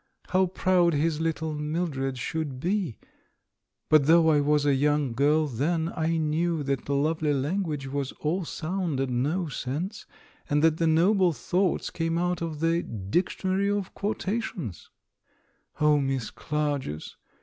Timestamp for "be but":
2.59-4.07